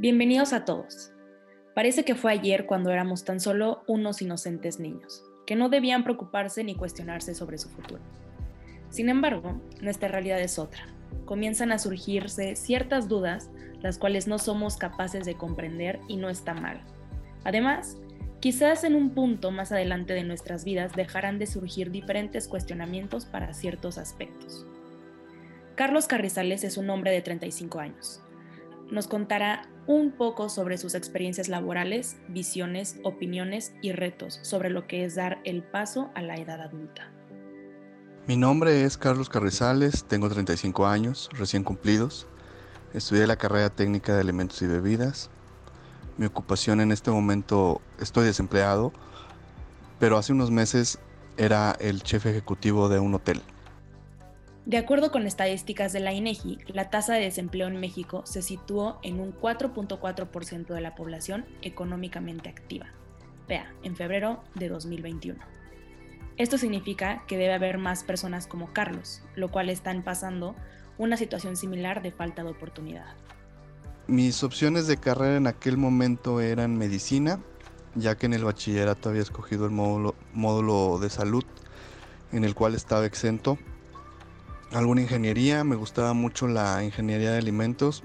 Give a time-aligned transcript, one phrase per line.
[0.00, 1.12] Bienvenidos a todos.
[1.74, 6.64] Parece que fue ayer cuando éramos tan solo unos inocentes niños, que no debían preocuparse
[6.64, 8.00] ni cuestionarse sobre su futuro.
[8.88, 10.86] Sin embargo, nuestra realidad es otra.
[11.26, 13.50] Comienzan a surgirse ciertas dudas,
[13.82, 16.80] las cuales no somos capaces de comprender y no está mal.
[17.44, 17.98] Además,
[18.40, 23.52] quizás en un punto más adelante de nuestras vidas dejarán de surgir diferentes cuestionamientos para
[23.52, 24.64] ciertos aspectos.
[25.74, 28.22] Carlos Carrizales es un hombre de 35 años.
[28.90, 35.04] Nos contará un poco sobre sus experiencias laborales, visiones, opiniones y retos sobre lo que
[35.04, 37.12] es dar el paso a la edad adulta.
[38.26, 42.26] Mi nombre es Carlos Carrizales, tengo 35 años, recién cumplidos.
[42.92, 45.30] Estudié la carrera técnica de alimentos y bebidas.
[46.18, 48.92] Mi ocupación en este momento estoy desempleado,
[50.00, 50.98] pero hace unos meses
[51.36, 53.40] era el chef ejecutivo de un hotel.
[54.70, 59.00] De acuerdo con estadísticas de la INEGI, la tasa de desempleo en México se situó
[59.02, 62.86] en un 4.4% de la población económicamente activa.
[63.48, 65.40] Vea, en febrero de 2021.
[66.36, 70.54] Esto significa que debe haber más personas como Carlos, lo cual están pasando
[70.98, 73.16] una situación similar de falta de oportunidad.
[74.06, 77.40] Mis opciones de carrera en aquel momento eran medicina,
[77.96, 81.44] ya que en el bachillerato había escogido el módulo de salud,
[82.30, 83.58] en el cual estaba exento.
[84.72, 88.04] Alguna ingeniería, me gustaba mucho la ingeniería de alimentos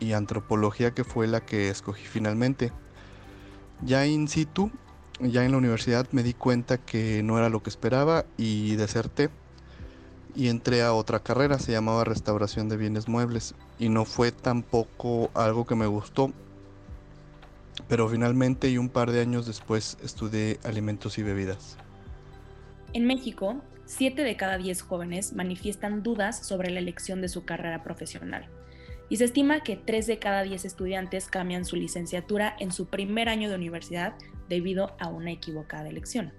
[0.00, 2.72] y antropología que fue la que escogí finalmente.
[3.82, 4.70] Ya in situ
[5.20, 9.30] ya en la universidad me di cuenta que no era lo que esperaba y deserté
[10.34, 15.30] y entré a otra carrera, se llamaba restauración de bienes muebles y no fue tampoco
[15.34, 16.32] algo que me gustó.
[17.88, 21.76] Pero finalmente y un par de años después estudié alimentos y bebidas.
[22.92, 23.56] En México,
[23.90, 28.48] 7 de cada 10 jóvenes manifiestan dudas sobre la elección de su carrera profesional
[29.08, 33.28] y se estima que 3 de cada 10 estudiantes cambian su licenciatura en su primer
[33.28, 34.14] año de universidad
[34.48, 36.32] debido a una equivocada elección.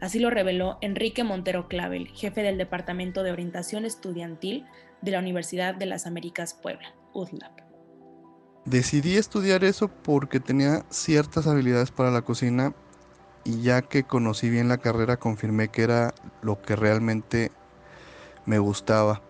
[0.00, 4.66] Así lo reveló Enrique Montero Clavel, jefe del Departamento de Orientación Estudiantil
[5.00, 7.60] de la Universidad de las Américas Puebla, UDLAP.
[8.64, 12.74] Decidí estudiar eso porque tenía ciertas habilidades para la cocina
[13.44, 17.50] y ya que conocí bien la carrera confirmé que era lo que realmente
[18.46, 19.22] me gustaba.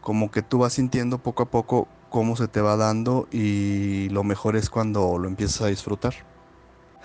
[0.00, 4.22] Como que tú vas sintiendo poco a poco cómo se te va dando y lo
[4.24, 6.14] mejor es cuando lo empiezas a disfrutar.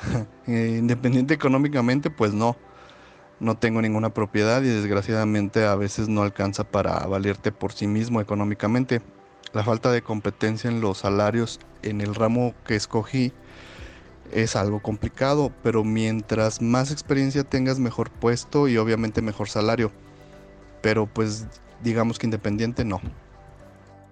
[0.48, 2.58] Eh, independiente económicamente, pues no.
[3.40, 8.20] No tengo ninguna propiedad y desgraciadamente a veces no alcanza para valerte por sí mismo
[8.20, 9.02] económicamente.
[9.54, 13.34] La falta de competencia en los salarios en el ramo que escogí
[14.34, 19.92] es algo complicado, pero mientras más experiencia tengas, mejor puesto y obviamente mejor salario.
[20.82, 21.48] Pero pues
[21.84, 23.02] digamos que independiente no.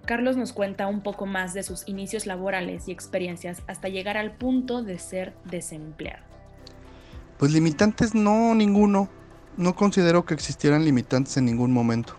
[0.06, 4.32] Carlos nos cuenta un poco más de sus inicios laborales y experiencias hasta llegar al
[4.32, 6.24] punto de ser desempleado.
[7.38, 9.08] Pues limitantes no, ninguno.
[9.56, 12.14] No considero que existieran limitantes en ningún momento.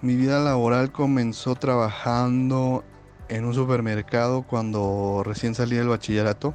[0.00, 2.84] Mi vida laboral comenzó trabajando
[3.28, 6.54] en un supermercado cuando recién salí del bachillerato.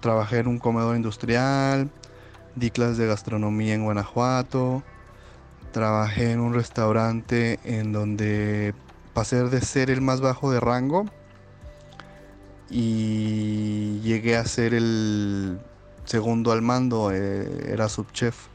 [0.00, 1.90] Trabajé en un comedor industrial,
[2.56, 4.82] di clases de gastronomía en Guanajuato,
[5.72, 8.74] trabajé en un restaurante en donde
[9.12, 11.04] pasé de ser el más bajo de rango
[12.70, 15.58] y llegué a ser el
[16.04, 18.46] segundo al mando, eh, era subchef.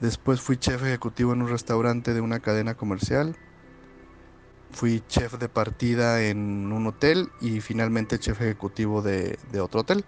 [0.00, 3.36] Después fui chef ejecutivo en un restaurante de una cadena comercial.
[4.72, 10.04] Fui chef de partida en un hotel y finalmente chef ejecutivo de, de otro hotel.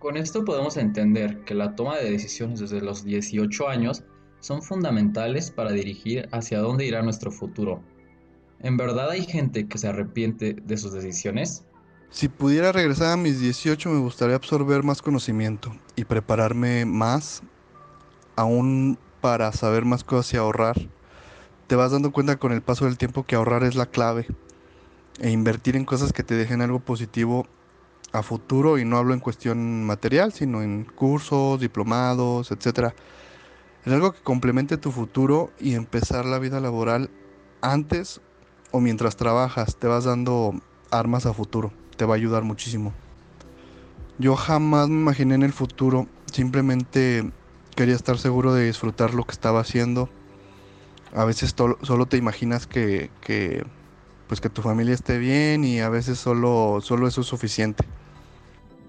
[0.00, 4.02] Con esto podemos entender que la toma de decisiones desde los 18 años
[4.40, 7.84] son fundamentales para dirigir hacia dónde irá nuestro futuro,
[8.62, 11.64] ¿En verdad hay gente que se arrepiente de sus decisiones?
[12.10, 17.42] Si pudiera regresar a mis 18 me gustaría absorber más conocimiento y prepararme más,
[18.36, 20.76] aún para saber más cosas y ahorrar.
[21.68, 24.26] Te vas dando cuenta con el paso del tiempo que ahorrar es la clave
[25.20, 27.46] e invertir en cosas que te dejen algo positivo
[28.12, 32.92] a futuro y no hablo en cuestión material, sino en cursos, diplomados, etc.
[33.84, 37.10] Es algo que complemente tu futuro y empezar la vida laboral
[37.62, 38.20] antes
[38.72, 40.54] o mientras trabajas te vas dando
[40.90, 41.72] armas a futuro.
[41.96, 42.92] Te va a ayudar muchísimo.
[44.18, 46.06] Yo jamás me imaginé en el futuro.
[46.30, 47.30] Simplemente
[47.74, 50.10] quería estar seguro de disfrutar lo que estaba haciendo.
[51.14, 53.64] A veces solo te imaginas que, que,
[54.28, 57.84] pues que tu familia esté bien y a veces solo, solo eso es suficiente.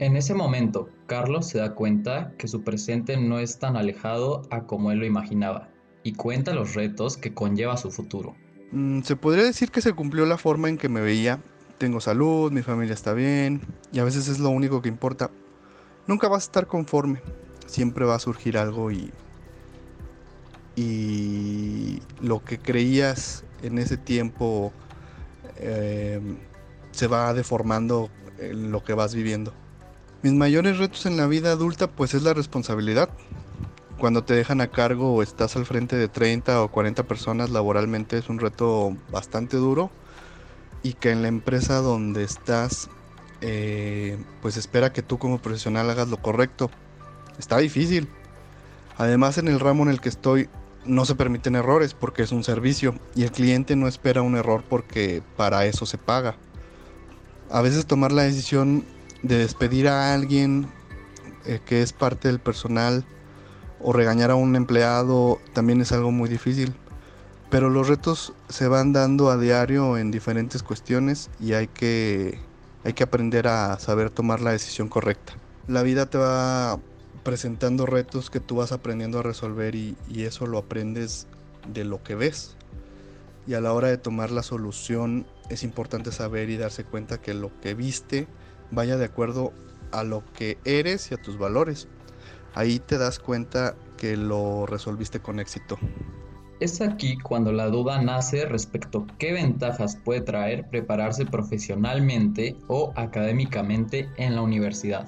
[0.02, 4.66] En ese momento, Carlos se da cuenta que su presente no es tan alejado a
[4.66, 5.70] como él lo imaginaba
[6.02, 8.36] y cuenta los retos que conlleva su futuro.
[8.72, 11.40] Mm, se podría decir que se cumplió la forma en que me veía,
[11.78, 13.62] tengo salud, mi familia está bien
[13.94, 15.30] y a veces es lo único que importa.
[16.08, 17.22] Nunca vas a estar conforme,
[17.68, 19.12] siempre va a surgir algo y,
[20.76, 24.74] y lo que creías en ese tiempo
[25.58, 26.20] eh,
[26.90, 28.10] se va deformando
[28.40, 29.54] en lo que vas viviendo.
[30.24, 33.10] Mis mayores retos en la vida adulta pues es la responsabilidad.
[33.98, 38.18] Cuando te dejan a cargo o estás al frente de 30 o 40 personas laboralmente
[38.18, 39.90] es un reto bastante duro
[40.84, 42.90] y que en la empresa donde estás
[43.42, 46.70] eh, pues espera que tú como profesional hagas lo correcto.
[47.40, 48.08] Está difícil.
[48.98, 50.50] Además en el ramo en el que estoy
[50.86, 54.64] no se permiten errores porque es un servicio y el cliente no espera un error
[54.70, 56.36] porque para eso se paga.
[57.50, 58.86] A veces tomar la decisión
[59.24, 60.68] de despedir a alguien
[61.46, 63.06] eh, que es parte del personal
[63.80, 66.74] o regañar a un empleado también es algo muy difícil.
[67.50, 72.40] Pero los retos se van dando a diario en diferentes cuestiones y hay que,
[72.86, 75.34] hay que aprender a saber tomar la decisión correcta.
[75.68, 76.80] La vida te va
[77.24, 81.28] presentando retos que tú vas aprendiendo a resolver y, y eso lo aprendes
[81.68, 82.56] de lo que ves.
[83.48, 87.34] Y a la hora de tomar la solución es importante saber y darse cuenta que
[87.34, 88.28] lo que viste
[88.72, 89.54] vaya de acuerdo
[89.92, 91.88] a lo que eres y a tus valores.
[92.54, 95.78] Ahí te das cuenta que lo resolviste con éxito.
[96.60, 102.94] Es aquí cuando la duda nace respecto a qué ventajas puede traer prepararse profesionalmente o
[102.96, 105.08] académicamente en la universidad.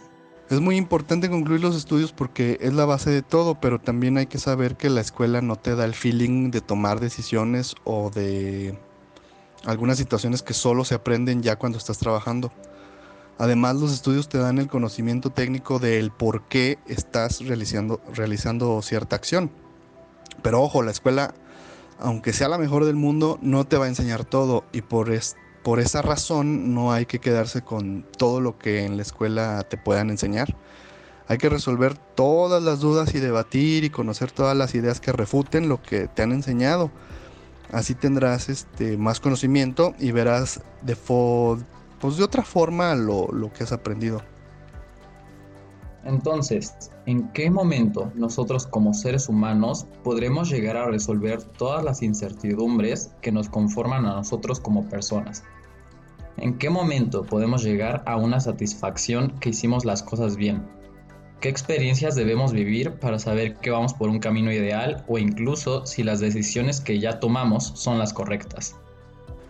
[0.49, 4.25] Es muy importante concluir los estudios porque es la base de todo, pero también hay
[4.25, 8.77] que saber que la escuela no te da el feeling de tomar decisiones o de
[9.65, 12.51] algunas situaciones que solo se aprenden ya cuando estás trabajando.
[13.37, 19.15] Además, los estudios te dan el conocimiento técnico del por qué estás realizando, realizando cierta
[19.15, 19.51] acción.
[20.41, 21.33] Pero ojo, la escuela,
[21.99, 25.11] aunque sea la mejor del mundo, no te va a enseñar todo y por,
[25.63, 29.77] por esa razón no hay que quedarse con todo lo que en la escuela te
[29.77, 30.55] puedan enseñar.
[31.27, 35.69] Hay que resolver todas las dudas y debatir y conocer todas las ideas que refuten
[35.69, 36.91] lo que te han enseñado.
[37.71, 40.95] Así tendrás este, más conocimiento y verás de,
[42.03, 44.21] pues de otra forma lo, lo que has aprendido.
[46.03, 53.15] Entonces, ¿en qué momento nosotros como seres humanos podremos llegar a resolver todas las incertidumbres
[53.21, 55.45] que nos conforman a nosotros como personas?
[56.35, 60.61] ¿En qué momento podemos llegar a una satisfacción que hicimos las cosas bien?
[61.39, 66.03] ¿Qué experiencias debemos vivir para saber que vamos por un camino ideal o incluso si
[66.03, 68.75] las decisiones que ya tomamos son las correctas?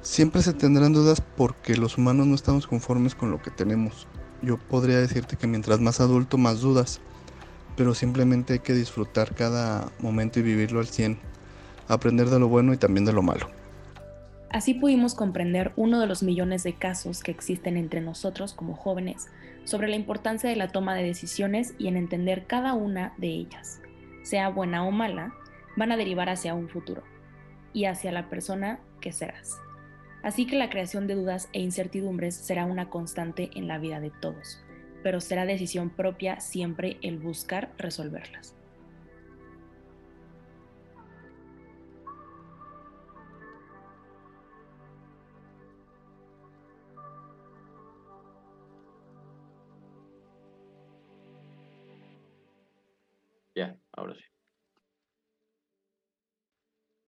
[0.04, 4.06] Siempre se tendrán dudas porque los humanos no estamos conformes con lo que tenemos.
[4.42, 7.00] Yo podría decirte que mientras más adulto, más dudas,
[7.78, 11.18] pero simplemente hay que disfrutar cada momento y vivirlo al 100,
[11.88, 13.50] aprender de lo bueno y también de lo malo.
[14.50, 19.30] Así pudimos comprender uno de los millones de casos que existen entre nosotros como jóvenes
[19.64, 23.80] sobre la importancia de la toma de decisiones y en entender cada una de ellas,
[24.24, 25.34] sea buena o mala,
[25.78, 27.04] van a derivar hacia un futuro
[27.72, 29.62] y hacia la persona que serás.
[30.24, 34.10] Así que la creación de dudas e incertidumbres será una constante en la vida de
[34.10, 34.64] todos,
[35.04, 38.56] pero será decisión propia siempre el buscar resolverlas.
[53.56, 54.33] Ya, ahora sí.